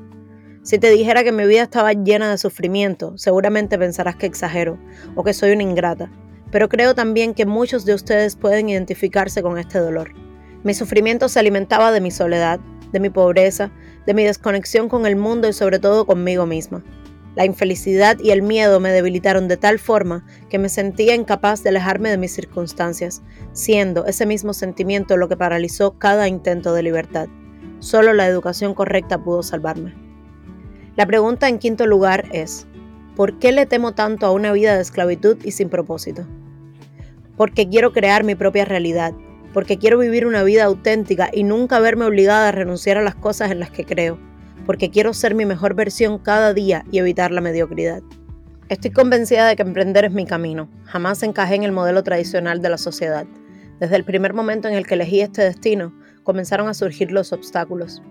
Si 0.64 0.78
te 0.78 0.90
dijera 0.90 1.24
que 1.24 1.32
mi 1.32 1.44
vida 1.44 1.64
estaba 1.64 1.92
llena 1.92 2.30
de 2.30 2.38
sufrimiento, 2.38 3.18
seguramente 3.18 3.78
pensarás 3.78 4.14
que 4.14 4.26
exagero 4.26 4.78
o 5.16 5.24
que 5.24 5.34
soy 5.34 5.50
una 5.50 5.64
ingrata, 5.64 6.08
pero 6.52 6.68
creo 6.68 6.94
también 6.94 7.34
que 7.34 7.46
muchos 7.46 7.84
de 7.84 7.94
ustedes 7.94 8.36
pueden 8.36 8.68
identificarse 8.68 9.42
con 9.42 9.58
este 9.58 9.80
dolor. 9.80 10.12
Mi 10.62 10.72
sufrimiento 10.74 11.28
se 11.28 11.40
alimentaba 11.40 11.90
de 11.90 12.00
mi 12.00 12.12
soledad, 12.12 12.60
de 12.92 13.00
mi 13.00 13.10
pobreza, 13.10 13.72
de 14.06 14.14
mi 14.14 14.22
desconexión 14.22 14.88
con 14.88 15.04
el 15.04 15.16
mundo 15.16 15.48
y 15.48 15.52
sobre 15.52 15.80
todo 15.80 16.06
conmigo 16.06 16.46
misma. 16.46 16.84
La 17.34 17.44
infelicidad 17.44 18.18
y 18.22 18.30
el 18.30 18.42
miedo 18.42 18.78
me 18.78 18.92
debilitaron 18.92 19.48
de 19.48 19.56
tal 19.56 19.80
forma 19.80 20.24
que 20.48 20.60
me 20.60 20.68
sentía 20.68 21.16
incapaz 21.16 21.64
de 21.64 21.70
alejarme 21.70 22.08
de 22.08 22.18
mis 22.18 22.34
circunstancias, 22.34 23.20
siendo 23.52 24.06
ese 24.06 24.26
mismo 24.26 24.52
sentimiento 24.52 25.16
lo 25.16 25.28
que 25.28 25.36
paralizó 25.36 25.98
cada 25.98 26.28
intento 26.28 26.72
de 26.72 26.84
libertad. 26.84 27.28
Solo 27.80 28.12
la 28.12 28.28
educación 28.28 28.74
correcta 28.74 29.24
pudo 29.24 29.42
salvarme. 29.42 30.11
La 30.94 31.06
pregunta 31.06 31.48
en 31.48 31.58
quinto 31.58 31.86
lugar 31.86 32.26
es, 32.32 32.66
¿por 33.16 33.38
qué 33.38 33.50
le 33.50 33.64
temo 33.64 33.92
tanto 33.92 34.26
a 34.26 34.30
una 34.30 34.52
vida 34.52 34.74
de 34.74 34.82
esclavitud 34.82 35.38
y 35.42 35.52
sin 35.52 35.70
propósito? 35.70 36.26
Porque 37.38 37.66
quiero 37.66 37.94
crear 37.94 38.24
mi 38.24 38.34
propia 38.34 38.66
realidad, 38.66 39.14
porque 39.54 39.78
quiero 39.78 39.98
vivir 39.98 40.26
una 40.26 40.42
vida 40.42 40.64
auténtica 40.64 41.30
y 41.32 41.44
nunca 41.44 41.80
verme 41.80 42.04
obligada 42.04 42.48
a 42.48 42.52
renunciar 42.52 42.98
a 42.98 43.02
las 43.02 43.14
cosas 43.14 43.50
en 43.50 43.60
las 43.60 43.70
que 43.70 43.86
creo, 43.86 44.18
porque 44.66 44.90
quiero 44.90 45.14
ser 45.14 45.34
mi 45.34 45.46
mejor 45.46 45.74
versión 45.74 46.18
cada 46.18 46.52
día 46.52 46.84
y 46.90 46.98
evitar 46.98 47.30
la 47.30 47.40
mediocridad. 47.40 48.02
Estoy 48.68 48.90
convencida 48.90 49.48
de 49.48 49.56
que 49.56 49.62
emprender 49.62 50.04
es 50.04 50.12
mi 50.12 50.26
camino, 50.26 50.68
jamás 50.84 51.22
encajé 51.22 51.54
en 51.54 51.62
el 51.62 51.72
modelo 51.72 52.02
tradicional 52.02 52.60
de 52.60 52.68
la 52.68 52.78
sociedad. 52.78 53.24
Desde 53.80 53.96
el 53.96 54.04
primer 54.04 54.34
momento 54.34 54.68
en 54.68 54.74
el 54.74 54.86
que 54.86 54.94
elegí 54.94 55.22
este 55.22 55.40
destino, 55.40 55.94
comenzaron 56.22 56.68
a 56.68 56.74
surgir 56.74 57.12
los 57.12 57.32
obstáculos. 57.32 58.02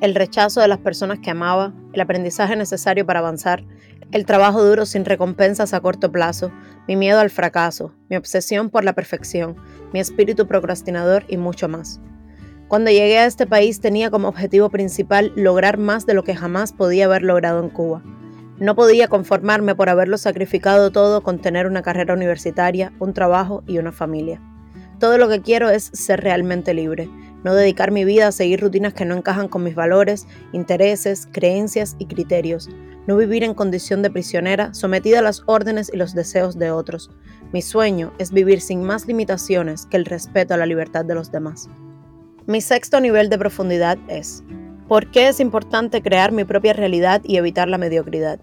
El 0.00 0.14
rechazo 0.14 0.60
de 0.60 0.68
las 0.68 0.78
personas 0.78 1.18
que 1.18 1.30
amaba, 1.30 1.72
el 1.92 2.00
aprendizaje 2.00 2.54
necesario 2.54 3.04
para 3.04 3.18
avanzar, 3.18 3.64
el 4.12 4.26
trabajo 4.26 4.62
duro 4.62 4.86
sin 4.86 5.04
recompensas 5.04 5.74
a 5.74 5.80
corto 5.80 6.12
plazo, 6.12 6.52
mi 6.86 6.94
miedo 6.94 7.18
al 7.18 7.30
fracaso, 7.30 7.92
mi 8.08 8.16
obsesión 8.16 8.70
por 8.70 8.84
la 8.84 8.92
perfección, 8.92 9.56
mi 9.92 9.98
espíritu 9.98 10.46
procrastinador 10.46 11.24
y 11.26 11.36
mucho 11.36 11.68
más. 11.68 12.00
Cuando 12.68 12.92
llegué 12.92 13.18
a 13.18 13.26
este 13.26 13.46
país 13.46 13.80
tenía 13.80 14.08
como 14.08 14.28
objetivo 14.28 14.70
principal 14.70 15.32
lograr 15.34 15.78
más 15.78 16.06
de 16.06 16.14
lo 16.14 16.22
que 16.22 16.36
jamás 16.36 16.72
podía 16.72 17.06
haber 17.06 17.22
logrado 17.22 17.60
en 17.60 17.68
Cuba. 17.68 18.04
No 18.60 18.76
podía 18.76 19.08
conformarme 19.08 19.74
por 19.74 19.88
haberlo 19.88 20.16
sacrificado 20.16 20.92
todo 20.92 21.24
con 21.24 21.40
tener 21.40 21.66
una 21.66 21.82
carrera 21.82 22.14
universitaria, 22.14 22.92
un 23.00 23.14
trabajo 23.14 23.64
y 23.66 23.78
una 23.78 23.90
familia. 23.90 24.40
Todo 25.00 25.18
lo 25.18 25.28
que 25.28 25.42
quiero 25.42 25.70
es 25.70 25.90
ser 25.92 26.20
realmente 26.20 26.74
libre, 26.74 27.08
no 27.44 27.54
dedicar 27.54 27.90
mi 27.90 28.04
vida 28.04 28.28
a 28.28 28.32
seguir 28.32 28.60
rutinas 28.60 28.94
que 28.94 29.04
no 29.04 29.14
encajan 29.14 29.48
con 29.48 29.62
mis 29.62 29.74
valores, 29.74 30.26
intereses, 30.52 31.28
creencias 31.30 31.96
y 31.98 32.06
criterios, 32.06 32.68
no 33.06 33.16
vivir 33.16 33.44
en 33.44 33.54
condición 33.54 34.02
de 34.02 34.10
prisionera, 34.10 34.74
sometida 34.74 35.20
a 35.20 35.22
las 35.22 35.42
órdenes 35.46 35.90
y 35.92 35.96
los 35.96 36.14
deseos 36.14 36.58
de 36.58 36.70
otros. 36.70 37.10
Mi 37.52 37.62
sueño 37.62 38.12
es 38.18 38.32
vivir 38.32 38.60
sin 38.60 38.82
más 38.82 39.06
limitaciones 39.06 39.86
que 39.86 39.96
el 39.96 40.04
respeto 40.04 40.54
a 40.54 40.58
la 40.58 40.66
libertad 40.66 41.04
de 41.04 41.14
los 41.14 41.32
demás. 41.32 41.70
Mi 42.46 42.60
sexto 42.60 43.00
nivel 43.00 43.28
de 43.28 43.38
profundidad 43.38 43.98
es, 44.08 44.42
¿por 44.88 45.10
qué 45.10 45.28
es 45.28 45.40
importante 45.40 46.02
crear 46.02 46.32
mi 46.32 46.44
propia 46.44 46.72
realidad 46.72 47.22
y 47.24 47.36
evitar 47.36 47.68
la 47.68 47.78
mediocridad? 47.78 48.40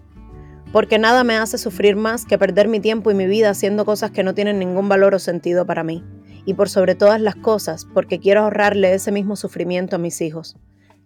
Porque 0.72 0.98
nada 0.98 1.22
me 1.24 1.36
hace 1.36 1.58
sufrir 1.58 1.96
más 1.96 2.24
que 2.24 2.38
perder 2.38 2.68
mi 2.68 2.80
tiempo 2.80 3.10
y 3.10 3.14
mi 3.14 3.26
vida 3.26 3.50
haciendo 3.50 3.84
cosas 3.84 4.10
que 4.10 4.24
no 4.24 4.34
tienen 4.34 4.58
ningún 4.58 4.88
valor 4.88 5.14
o 5.14 5.18
sentido 5.18 5.64
para 5.64 5.84
mí. 5.84 6.04
Y 6.46 6.54
por 6.54 6.70
sobre 6.70 6.94
todas 6.94 7.20
las 7.20 7.36
cosas, 7.36 7.86
porque 7.92 8.18
quiero 8.18 8.40
ahorrarle 8.40 8.94
ese 8.94 9.12
mismo 9.12 9.36
sufrimiento 9.36 9.96
a 9.96 9.98
mis 9.98 10.22
hijos. 10.22 10.56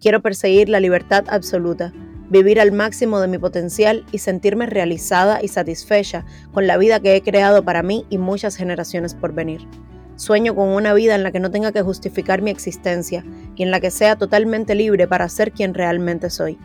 Quiero 0.00 0.22
perseguir 0.22 0.68
la 0.68 0.78
libertad 0.78 1.24
absoluta, 1.28 1.92
vivir 2.30 2.60
al 2.60 2.70
máximo 2.70 3.20
de 3.20 3.26
mi 3.26 3.38
potencial 3.38 4.06
y 4.12 4.18
sentirme 4.18 4.66
realizada 4.66 5.42
y 5.42 5.48
satisfecha 5.48 6.24
con 6.52 6.66
la 6.66 6.76
vida 6.76 7.00
que 7.00 7.16
he 7.16 7.22
creado 7.22 7.64
para 7.64 7.82
mí 7.82 8.06
y 8.08 8.18
muchas 8.18 8.54
generaciones 8.54 9.14
por 9.14 9.34
venir. 9.34 9.66
Sueño 10.14 10.54
con 10.54 10.68
una 10.68 10.94
vida 10.94 11.14
en 11.14 11.22
la 11.22 11.32
que 11.32 11.40
no 11.40 11.50
tenga 11.50 11.72
que 11.72 11.82
justificar 11.82 12.40
mi 12.40 12.50
existencia 12.50 13.24
y 13.56 13.62
en 13.62 13.70
la 13.70 13.80
que 13.80 13.90
sea 13.90 14.16
totalmente 14.16 14.74
libre 14.74 15.08
para 15.08 15.28
ser 15.28 15.50
quien 15.50 15.74
realmente 15.74 16.30
soy. 16.30 16.58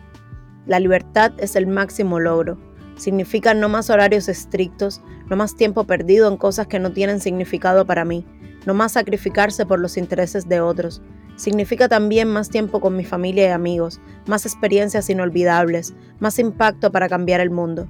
La 0.66 0.78
libertad 0.78 1.32
es 1.38 1.56
el 1.56 1.66
máximo 1.66 2.20
logro. 2.20 2.58
Significa 2.96 3.54
no 3.54 3.68
más 3.68 3.90
horarios 3.90 4.28
estrictos, 4.28 5.02
no 5.28 5.36
más 5.36 5.54
tiempo 5.54 5.84
perdido 5.84 6.28
en 6.28 6.36
cosas 6.36 6.66
que 6.66 6.78
no 6.78 6.92
tienen 6.92 7.20
significado 7.20 7.86
para 7.86 8.04
mí, 8.04 8.24
no 8.64 8.74
más 8.74 8.92
sacrificarse 8.92 9.66
por 9.66 9.78
los 9.78 9.96
intereses 9.96 10.48
de 10.48 10.60
otros, 10.60 11.02
Significa 11.36 11.86
también 11.88 12.28
más 12.28 12.48
tiempo 12.48 12.80
con 12.80 12.96
mi 12.96 13.04
familia 13.04 13.48
y 13.48 13.50
amigos, 13.50 14.00
más 14.26 14.46
experiencias 14.46 15.10
inolvidables, 15.10 15.94
más 16.18 16.38
impacto 16.38 16.90
para 16.90 17.10
cambiar 17.10 17.40
el 17.40 17.50
mundo. 17.50 17.86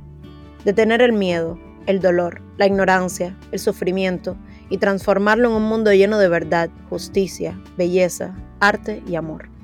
Detener 0.65 1.01
el 1.01 1.13
miedo, 1.13 1.57
el 1.87 2.01
dolor, 2.01 2.43
la 2.59 2.67
ignorancia, 2.67 3.37
el 3.53 3.61
sufrimiento 3.61 4.37
y 4.69 4.79
transformarlo 4.79 5.49
en 5.49 5.55
un 5.55 5.63
mundo 5.63 5.93
lleno 5.93 6.19
de 6.19 6.29
verdad, 6.29 6.71
justicia, 6.91 7.57
belleza, 7.77 8.35
arte 8.59 9.01
y 9.07 9.15
amor. 9.15 9.56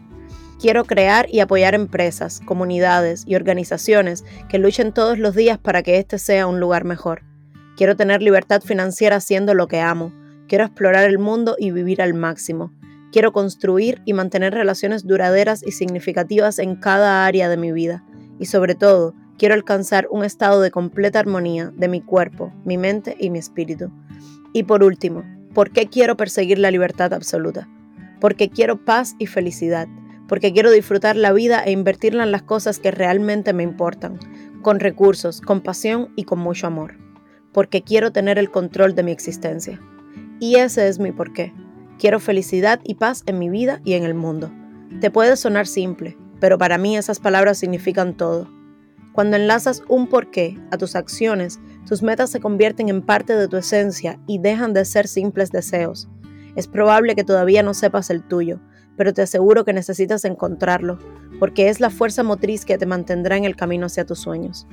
Quiero 0.62 0.84
crear 0.84 1.26
y 1.28 1.40
apoyar 1.40 1.74
empresas, 1.74 2.40
comunidades 2.44 3.24
y 3.26 3.34
organizaciones 3.34 4.24
que 4.48 4.58
luchen 4.58 4.92
todos 4.92 5.18
los 5.18 5.34
días 5.34 5.58
para 5.58 5.82
que 5.82 5.98
este 5.98 6.20
sea 6.20 6.46
un 6.46 6.60
lugar 6.60 6.84
mejor. 6.84 7.22
Quiero 7.76 7.96
tener 7.96 8.22
libertad 8.22 8.62
financiera 8.62 9.16
haciendo 9.16 9.54
lo 9.54 9.66
que 9.66 9.80
amo. 9.80 10.12
Quiero 10.46 10.64
explorar 10.64 11.02
el 11.10 11.18
mundo 11.18 11.56
y 11.58 11.72
vivir 11.72 12.00
al 12.00 12.14
máximo. 12.14 12.72
Quiero 13.10 13.32
construir 13.32 14.02
y 14.04 14.12
mantener 14.12 14.54
relaciones 14.54 15.04
duraderas 15.04 15.66
y 15.66 15.72
significativas 15.72 16.60
en 16.60 16.76
cada 16.76 17.26
área 17.26 17.48
de 17.48 17.56
mi 17.56 17.72
vida. 17.72 18.04
Y 18.38 18.46
sobre 18.46 18.76
todo, 18.76 19.16
quiero 19.38 19.56
alcanzar 19.56 20.06
un 20.12 20.24
estado 20.24 20.60
de 20.60 20.70
completa 20.70 21.18
armonía 21.18 21.72
de 21.74 21.88
mi 21.88 22.02
cuerpo, 22.02 22.52
mi 22.64 22.78
mente 22.78 23.16
y 23.18 23.30
mi 23.30 23.40
espíritu. 23.40 23.90
Y 24.52 24.62
por 24.62 24.84
último, 24.84 25.24
¿por 25.54 25.72
qué 25.72 25.88
quiero 25.88 26.16
perseguir 26.16 26.60
la 26.60 26.70
libertad 26.70 27.12
absoluta? 27.12 27.68
Porque 28.20 28.48
quiero 28.48 28.84
paz 28.84 29.16
y 29.18 29.26
felicidad, 29.26 29.88
porque 30.32 30.54
quiero 30.54 30.70
disfrutar 30.70 31.14
la 31.14 31.30
vida 31.34 31.62
e 31.62 31.72
invertirla 31.72 32.22
en 32.22 32.32
las 32.32 32.40
cosas 32.40 32.78
que 32.78 32.90
realmente 32.90 33.52
me 33.52 33.64
importan, 33.64 34.18
con 34.62 34.80
recursos, 34.80 35.42
con 35.42 35.60
pasión 35.60 36.10
y 36.16 36.24
con 36.24 36.38
mucho 36.38 36.66
amor. 36.66 36.94
Porque 37.52 37.82
quiero 37.82 38.12
tener 38.12 38.38
el 38.38 38.50
control 38.50 38.94
de 38.94 39.02
mi 39.02 39.12
existencia. 39.12 39.78
Y 40.40 40.54
ese 40.54 40.88
es 40.88 40.98
mi 40.98 41.12
porqué. 41.12 41.52
Quiero 41.98 42.18
felicidad 42.18 42.80
y 42.82 42.94
paz 42.94 43.24
en 43.26 43.38
mi 43.38 43.50
vida 43.50 43.82
y 43.84 43.92
en 43.92 44.04
el 44.04 44.14
mundo. 44.14 44.50
Te 45.02 45.10
puede 45.10 45.36
sonar 45.36 45.66
simple, 45.66 46.16
pero 46.40 46.56
para 46.56 46.78
mí 46.78 46.96
esas 46.96 47.20
palabras 47.20 47.58
significan 47.58 48.16
todo. 48.16 48.50
Cuando 49.12 49.36
enlazas 49.36 49.82
un 49.86 50.06
porqué 50.06 50.58
a 50.70 50.78
tus 50.78 50.96
acciones, 50.96 51.60
tus 51.86 52.02
metas 52.02 52.30
se 52.30 52.40
convierten 52.40 52.88
en 52.88 53.02
parte 53.02 53.36
de 53.36 53.48
tu 53.48 53.58
esencia 53.58 54.18
y 54.26 54.38
dejan 54.38 54.72
de 54.72 54.86
ser 54.86 55.08
simples 55.08 55.52
deseos. 55.52 56.08
Es 56.56 56.68
probable 56.68 57.14
que 57.16 57.22
todavía 57.22 57.62
no 57.62 57.74
sepas 57.74 58.08
el 58.08 58.22
tuyo, 58.22 58.60
pero 58.96 59.12
te 59.12 59.22
aseguro 59.22 59.64
que 59.64 59.72
necesitas 59.72 60.24
encontrarlo, 60.24 60.98
porque 61.38 61.68
es 61.68 61.80
la 61.80 61.90
fuerza 61.90 62.22
motriz 62.22 62.64
que 62.64 62.78
te 62.78 62.86
mantendrá 62.86 63.36
en 63.36 63.44
el 63.44 63.56
camino 63.56 63.86
hacia 63.86 64.06
tus 64.06 64.20
sueños. 64.20 64.66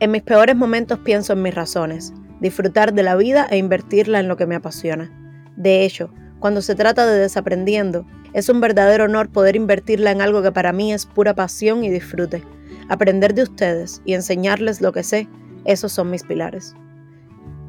En 0.00 0.10
mis 0.10 0.22
peores 0.22 0.56
momentos 0.56 0.98
pienso 1.00 1.32
en 1.32 1.42
mis 1.42 1.54
razones, 1.54 2.12
disfrutar 2.40 2.92
de 2.94 3.02
la 3.02 3.16
vida 3.16 3.46
e 3.50 3.58
invertirla 3.58 4.20
en 4.20 4.28
lo 4.28 4.36
que 4.36 4.46
me 4.46 4.54
apasiona. 4.54 5.10
De 5.56 5.84
hecho, 5.84 6.10
cuando 6.40 6.62
se 6.62 6.74
trata 6.74 7.06
de 7.06 7.18
desaprendiendo, 7.18 8.06
es 8.32 8.48
un 8.48 8.60
verdadero 8.60 9.04
honor 9.04 9.30
poder 9.30 9.56
invertirla 9.56 10.10
en 10.10 10.20
algo 10.20 10.42
que 10.42 10.52
para 10.52 10.72
mí 10.72 10.92
es 10.92 11.06
pura 11.06 11.34
pasión 11.34 11.84
y 11.84 11.90
disfrute. 11.90 12.42
Aprender 12.88 13.32
de 13.32 13.44
ustedes 13.44 14.02
y 14.04 14.14
enseñarles 14.14 14.80
lo 14.80 14.92
que 14.92 15.04
sé, 15.04 15.28
esos 15.64 15.92
son 15.92 16.10
mis 16.10 16.24
pilares. 16.24 16.74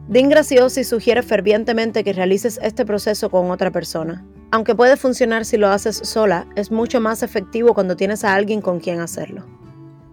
Dean 0.07 0.29
Graciosi 0.29 0.83
sugiere 0.83 1.23
fervientemente 1.23 2.03
que 2.03 2.13
realices 2.13 2.59
este 2.61 2.85
proceso 2.85 3.31
con 3.31 3.49
otra 3.49 3.71
persona. 3.71 4.23
Aunque 4.51 4.75
puede 4.75 4.97
funcionar 4.97 5.45
si 5.45 5.57
lo 5.57 5.67
haces 5.69 5.97
sola, 5.97 6.45
es 6.55 6.71
mucho 6.71 7.01
más 7.01 7.23
efectivo 7.23 7.73
cuando 7.73 7.95
tienes 7.95 8.23
a 8.23 8.35
alguien 8.35 8.61
con 8.61 8.79
quien 8.79 8.99
hacerlo. 8.99 9.43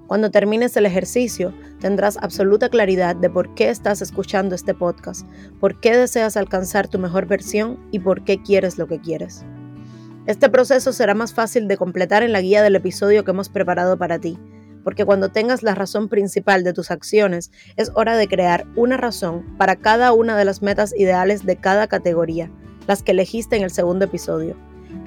Cuando 0.06 0.30
termines 0.30 0.75
el 0.78 0.87
ejercicio, 0.87 1.52
tendrás 1.78 2.16
absoluta 2.16 2.70
claridad 2.70 3.14
de 3.14 3.28
por 3.28 3.54
qué 3.54 3.68
estás 3.68 4.00
escuchando 4.00 4.54
este 4.54 4.72
podcast, 4.72 5.26
por 5.61 5.78
qué 5.78 5.94
deseas 5.94 6.38
alcanzar 6.38 6.88
tu 6.88 6.99
mejor 6.99 7.26
versión 7.26 7.78
y 7.90 7.99
por 7.99 8.25
qué 8.25 8.42
quieres 8.42 8.78
lo 8.78 8.87
que 8.87 8.99
quieres. 8.99 9.44
Este 10.26 10.49
proceso 10.49 10.94
será 10.94 11.14
más 11.14 11.34
fácil 11.34 11.68
de 11.68 11.76
completar 11.76 12.22
en 12.22 12.32
la 12.32 12.40
guía 12.40 12.62
del 12.62 12.76
episodio 12.76 13.25
que 13.25 13.32
hemos 13.32 13.50
preparado 13.50 13.99
para 13.99 14.18
ti, 14.18 14.38
porque 14.82 15.04
cuando 15.04 15.30
tengas 15.30 15.62
la 15.62 15.74
razón 15.74 16.08
principal 16.08 16.64
de 16.64 16.72
tus 16.72 16.90
acciones, 16.90 17.50
es 17.76 17.90
hora 17.94 18.16
de 18.16 18.28
crear 18.28 18.66
una 18.76 18.96
razón 18.96 19.56
para 19.58 19.76
cada 19.76 20.12
una 20.12 20.36
de 20.36 20.44
las 20.44 20.62
metas 20.62 20.94
ideales 20.96 21.44
de 21.46 21.56
cada 21.56 21.86
categoría, 21.86 22.50
las 22.86 23.02
que 23.02 23.12
elegiste 23.12 23.56
en 23.56 23.62
el 23.62 23.70
segundo 23.70 24.04
episodio. 24.04 24.56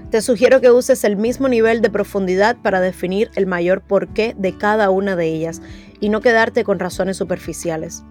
Te 0.10 0.22
sugiero 0.22 0.62
que 0.62 0.72
uses 0.72 1.03
el 1.03 1.17
mismo 1.17 1.48
nivel 1.48 1.82
de 1.82 1.89
profundidad 1.89 2.55
para 2.62 2.79
definir 2.79 3.32
el 3.36 3.48
mayor 3.48 3.82
porqué 3.82 4.36
de 4.38 4.58
cada 4.58 4.89
una 4.89 5.15
de 5.15 5.27
ellas 5.27 5.62
y 6.00 6.10
no 6.10 6.22
quedarte 6.22 6.63
con 6.63 6.79
razones 6.79 7.17
superficiales. 7.17 8.03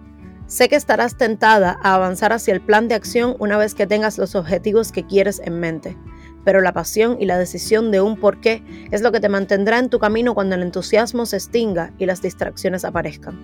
Sé 0.47 0.69
que 0.69 0.75
estarás 0.75 1.17
tentada 1.17 1.79
a 1.81 1.95
avanzar 1.95 2.31
hacia 2.31 2.53
el 2.53 2.61
plan 2.61 2.87
de 2.87 2.95
acción 2.95 3.35
una 3.39 3.57
vez 3.57 3.73
que 3.73 3.87
tengas 3.87 4.19
los 4.19 4.35
objetivos 4.35 4.91
que 4.91 5.05
quieres 5.05 5.41
en 5.43 5.59
mente, 5.59 5.97
pero 6.45 6.61
la 6.61 6.71
pasión 6.71 7.17
y 7.19 7.25
la 7.25 7.37
decisión 7.37 7.91
de 7.91 7.99
un 7.99 8.15
porqué 8.17 8.63
es 8.91 9.01
lo 9.01 9.11
que 9.11 9.19
te 9.19 9.27
mantendrá 9.27 9.79
en 9.79 9.89
tu 9.89 9.99
camino 9.99 10.33
cuando 10.33 10.55
el 10.55 10.61
entusiasmo 10.61 11.25
se 11.25 11.35
extinga 11.35 11.91
y 11.97 12.05
las 12.05 12.21
distracciones 12.21 12.85
aparezcan. 12.85 13.37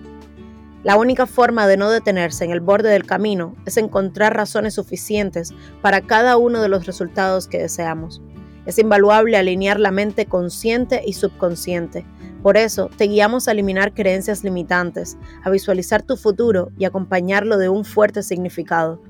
La 0.84 0.96
única 0.96 1.26
forma 1.26 1.66
de 1.66 1.76
no 1.76 1.90
detenerse 1.90 2.44
en 2.44 2.50
el 2.50 2.60
borde 2.60 2.88
del 2.88 3.04
camino 3.04 3.54
es 3.66 3.76
encontrar 3.76 4.34
razones 4.34 4.74
suficientes 4.74 5.52
para 5.80 6.00
cada 6.00 6.36
uno 6.36 6.62
de 6.62 6.68
los 6.68 6.86
resultados 6.86 7.46
que 7.46 7.58
deseamos. 7.58 8.22
Es 8.66 8.78
invaluable 8.78 9.36
alinear 9.36 9.78
la 9.78 9.90
mente 9.90 10.26
consciente 10.26 11.02
y 11.04 11.12
subconsciente. 11.12 12.06
Por 12.42 12.56
eso, 12.56 12.90
te 12.96 13.04
guiamos 13.04 13.46
a 13.46 13.52
eliminar 13.52 13.94
creencias 13.94 14.42
limitantes, 14.42 15.16
a 15.44 15.50
visualizar 15.50 16.02
tu 16.02 16.16
futuro 16.16 16.70
y 16.78 16.84
acompañarlo 16.84 17.58
de 17.58 17.68
un 17.68 17.84
fuerte 17.84 18.22
significado. 18.24 19.00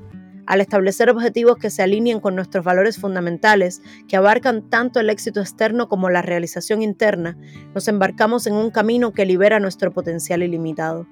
Al 0.46 0.60
establecer 0.60 1.08
objetivos 1.08 1.56
que 1.56 1.70
se 1.70 1.82
alineen 1.82 2.20
con 2.20 2.34
nuestros 2.34 2.64
valores 2.64 2.98
fundamentales, 2.98 3.80
que 4.08 4.16
abarcan 4.16 4.68
tanto 4.68 4.98
el 4.98 5.08
éxito 5.08 5.40
externo 5.40 5.88
como 5.88 6.10
la 6.10 6.22
realización 6.22 6.82
interna, 6.82 7.36
nos 7.74 7.86
embarcamos 7.86 8.46
en 8.46 8.54
un 8.54 8.70
camino 8.70 9.12
que 9.12 9.24
libera 9.24 9.60
nuestro 9.60 9.92
potencial 9.92 10.42
ilimitado. 10.42 11.06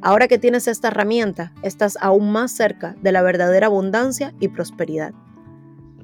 Ahora 0.00 0.28
que 0.28 0.38
tienes 0.38 0.68
esta 0.68 0.88
herramienta, 0.88 1.52
estás 1.62 1.98
aún 2.00 2.30
más 2.30 2.52
cerca 2.52 2.94
de 3.02 3.10
la 3.10 3.22
verdadera 3.22 3.66
abundancia 3.66 4.32
y 4.38 4.48
prosperidad. 4.48 5.12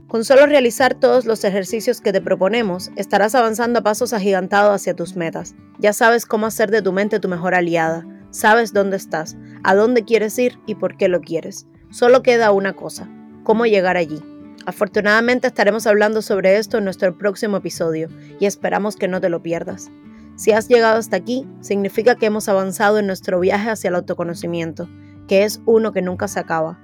Con 0.08 0.24
solo 0.24 0.46
realizar 0.46 0.94
todos 0.94 1.26
los 1.26 1.44
ejercicios 1.44 2.00
que 2.00 2.12
te 2.12 2.20
proponemos, 2.20 2.90
estarás 2.96 3.34
avanzando 3.34 3.80
a 3.80 3.82
pasos 3.82 4.12
agigantados 4.12 4.74
hacia 4.74 4.94
tus 4.94 5.16
metas. 5.16 5.54
Ya 5.78 5.92
sabes 5.92 6.26
cómo 6.26 6.46
hacer 6.46 6.70
de 6.70 6.82
tu 6.82 6.92
mente 6.92 7.20
tu 7.20 7.28
mejor 7.28 7.54
aliada, 7.54 8.06
sabes 8.30 8.72
dónde 8.72 8.96
estás, 8.96 9.36
a 9.62 9.74
dónde 9.74 10.04
quieres 10.04 10.38
ir 10.38 10.58
y 10.66 10.74
por 10.74 10.96
qué 10.96 11.08
lo 11.08 11.20
quieres. 11.20 11.66
Solo 11.94 12.24
queda 12.24 12.50
una 12.50 12.72
cosa, 12.72 13.08
cómo 13.44 13.66
llegar 13.66 13.96
allí. 13.96 14.20
Afortunadamente 14.66 15.46
estaremos 15.46 15.86
hablando 15.86 16.22
sobre 16.22 16.56
esto 16.56 16.78
en 16.78 16.82
nuestro 16.82 17.16
próximo 17.16 17.58
episodio 17.58 18.08
y 18.40 18.46
esperamos 18.46 18.96
que 18.96 19.06
no 19.06 19.20
te 19.20 19.28
lo 19.28 19.44
pierdas. 19.44 19.92
Si 20.34 20.50
has 20.50 20.66
llegado 20.66 20.98
hasta 20.98 21.16
aquí, 21.16 21.46
significa 21.60 22.16
que 22.16 22.26
hemos 22.26 22.48
avanzado 22.48 22.98
en 22.98 23.06
nuestro 23.06 23.38
viaje 23.38 23.70
hacia 23.70 23.90
el 23.90 23.94
autoconocimiento, 23.94 24.88
que 25.28 25.44
es 25.44 25.62
uno 25.66 25.92
que 25.92 26.02
nunca 26.02 26.26
se 26.26 26.40
acaba. 26.40 26.80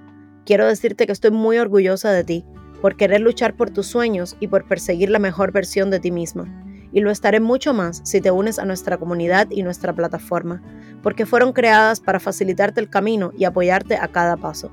Quiero 0.46 0.64
decirte 0.64 1.06
que 1.06 1.12
estoy 1.12 1.32
muy 1.32 1.58
orgullosa 1.58 2.12
de 2.12 2.22
ti, 2.22 2.44
por 2.80 2.94
querer 2.94 3.20
luchar 3.20 3.56
por 3.56 3.70
tus 3.70 3.88
sueños 3.88 4.36
y 4.38 4.46
por 4.46 4.68
perseguir 4.68 5.10
la 5.10 5.18
mejor 5.18 5.50
versión 5.50 5.90
de 5.90 5.98
ti 5.98 6.12
misma. 6.12 6.46
Y 6.92 7.00
lo 7.00 7.10
estaré 7.10 7.40
mucho 7.40 7.74
más 7.74 8.00
si 8.04 8.20
te 8.20 8.30
unes 8.30 8.60
a 8.60 8.64
nuestra 8.64 8.96
comunidad 8.96 9.48
y 9.50 9.64
nuestra 9.64 9.92
plataforma, 9.92 10.62
porque 11.02 11.26
fueron 11.26 11.52
creadas 11.52 11.98
para 11.98 12.20
facilitarte 12.20 12.80
el 12.80 12.88
camino 12.88 13.32
y 13.36 13.42
apoyarte 13.42 13.96
a 13.96 14.06
cada 14.06 14.36
paso. 14.36 14.70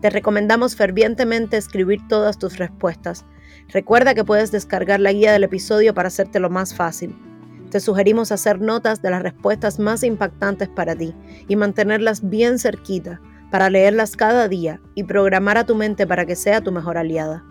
Te 0.00 0.10
recomendamos 0.10 0.76
fervientemente 0.76 1.56
escribir 1.56 2.00
todas 2.08 2.38
tus 2.38 2.58
respuestas. 2.58 3.24
Recuerda 3.68 4.14
que 4.14 4.24
puedes 4.24 4.52
descargar 4.52 5.00
la 5.00 5.12
guía 5.12 5.32
del 5.32 5.44
episodio 5.44 5.94
para 5.94 6.08
hacértelo 6.08 6.50
más 6.50 6.74
fácil. 6.74 7.16
Te 7.70 7.80
sugerimos 7.80 8.30
hacer 8.30 8.60
notas 8.60 9.02
de 9.02 9.10
las 9.10 9.22
respuestas 9.22 9.78
más 9.78 10.02
impactantes 10.02 10.68
para 10.68 10.94
ti 10.94 11.14
y 11.48 11.56
mantenerlas 11.56 12.28
bien 12.28 12.58
cerquita 12.58 13.20
para 13.50 13.70
leerlas 13.70 14.16
cada 14.16 14.48
día 14.48 14.80
y 14.94 15.04
programar 15.04 15.56
a 15.56 15.64
tu 15.64 15.74
mente 15.74 16.06
para 16.06 16.26
que 16.26 16.36
sea 16.36 16.60
tu 16.60 16.72
mejor 16.72 16.98
aliada. 16.98 17.44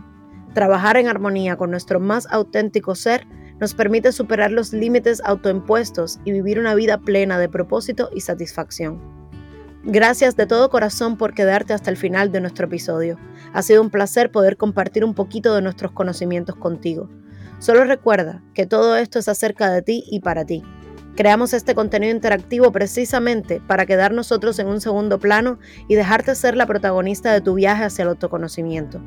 Trabajar 0.54 0.98
en 0.98 1.08
armonía 1.08 1.58
con 1.58 1.72
nuestro 1.72 2.00
más 2.00 2.28
auténtico 2.32 2.96
ser 2.96 3.28
nos 3.60 3.74
permite 3.74 4.12
superar 4.12 4.52
los 4.52 4.72
límites 4.72 5.22
autoimpuestos 5.26 6.20
y 6.26 6.32
vivir 6.32 6.60
una 6.60 6.76
vida 6.76 6.98
plena 7.00 7.40
de 7.40 7.50
propósito 7.50 8.10
y 8.14 8.22
satisfacción. 8.22 9.15
Gracias 9.88 10.36
de 10.36 10.48
todo 10.48 10.72
corazón 10.72 11.16
por 11.16 11.36
quedarte 11.36 11.72
hasta 11.72 11.92
el 11.92 11.98
final 11.98 12.32
de 12.32 12.42
nuestro 12.42 12.66
episodio. 12.66 13.20
Ha 13.54 13.62
sido 13.62 13.84
un 13.84 13.92
placer 13.92 14.32
poder 14.32 14.58
compartir 14.58 15.06
un 15.06 15.14
poquito 15.14 15.54
de 15.54 15.62
nuestros 15.62 15.92
conocimientos 15.92 16.56
contigo. 16.56 17.08
Solo 17.60 17.84
recuerda 17.84 18.42
que 18.56 18.66
todo 18.66 18.98
esto 18.98 19.20
es 19.20 19.28
acerca 19.28 19.70
de 19.70 19.84
ti 19.84 20.04
y 20.08 20.22
para 20.22 20.44
ti. 20.44 20.64
Creamos 21.16 21.54
este 21.54 21.76
contenido 21.76 22.16
interactivo 22.16 22.72
precisamente 22.72 23.62
para 23.68 23.86
quedar 23.86 24.12
nosotros 24.12 24.58
en 24.58 24.66
un 24.66 24.82
segundo 24.82 25.20
plano 25.20 25.60
y 25.88 25.94
dejarte 25.94 26.34
ser 26.34 26.58
la 26.58 26.66
protagonista 26.66 27.32
de 27.32 27.42
tu 27.42 27.54
viaje 27.54 27.84
hacia 27.84 28.02
el 28.02 28.10
autoconocimiento. 28.10 29.00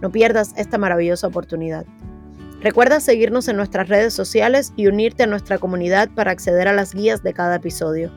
No 0.00 0.10
pierdas 0.10 0.54
esta 0.56 0.78
maravillosa 0.78 1.26
oportunidad. 1.26 1.84
Recuerda 2.62 3.00
seguirnos 3.00 3.48
en 3.48 3.56
nuestras 3.56 3.90
redes 3.90 4.14
sociales 4.14 4.72
y 4.76 4.86
unirte 4.86 5.24
a 5.24 5.26
nuestra 5.26 5.58
comunidad 5.58 6.08
para 6.08 6.30
acceder 6.30 6.68
a 6.68 6.72
las 6.72 6.94
guías 6.94 7.22
de 7.22 7.34
cada 7.34 7.56
episodio. 7.56 8.10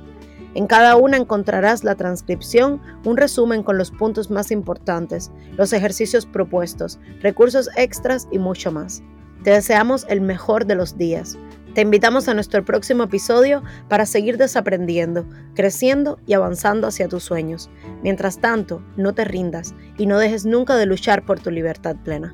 En 0.56 0.68
cada 0.68 0.96
una 0.96 1.18
encontrarás 1.18 1.84
la 1.84 1.96
transcripción, 1.96 2.82
un 3.04 3.18
resumen 3.18 3.62
con 3.62 3.78
los 3.78 3.92
puntos 3.92 4.32
más 4.32 4.52
importantes, 4.52 5.30
los 5.58 5.74
ejercicios 5.74 6.26
propuestos, 6.26 6.98
recursos 7.22 7.70
extras 7.76 8.30
y 8.32 8.40
mucho 8.40 8.72
más. 8.72 9.04
Te 9.44 9.52
deseamos 9.52 10.06
el 10.10 10.22
mejor 10.22 10.66
de 10.66 10.76
los 10.76 10.98
días. 10.98 11.38
Te 11.74 11.82
invitamos 11.82 12.30
a 12.30 12.34
nuestro 12.34 12.64
próximo 12.64 13.04
episodio 13.04 13.64
para 13.90 14.06
seguir 14.06 14.38
desaprendiendo, 14.38 15.26
creciendo 15.56 16.20
y 16.26 16.34
avanzando 16.34 16.88
hacia 16.88 17.10
tus 17.10 17.24
sueños. 17.24 17.70
Mientras 18.02 18.40
tanto, 18.40 18.82
no 18.96 19.14
te 19.14 19.26
rindas 19.26 19.76
y 19.98 20.06
no 20.06 20.18
dejes 20.18 20.46
nunca 20.46 20.78
de 20.78 20.86
luchar 20.86 21.26
por 21.26 21.38
tu 21.38 21.52
libertad 21.52 21.98
plena. 22.02 22.34